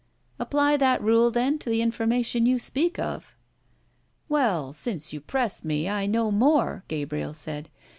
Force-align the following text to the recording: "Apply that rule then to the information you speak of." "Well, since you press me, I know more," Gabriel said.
"Apply 0.39 0.77
that 0.77 0.99
rule 1.03 1.29
then 1.29 1.59
to 1.59 1.69
the 1.69 1.83
information 1.83 2.47
you 2.47 2.57
speak 2.57 2.97
of." 2.97 3.35
"Well, 4.27 4.73
since 4.73 5.13
you 5.13 5.21
press 5.21 5.63
me, 5.63 5.87
I 5.87 6.07
know 6.07 6.31
more," 6.31 6.83
Gabriel 6.87 7.35
said. 7.35 7.69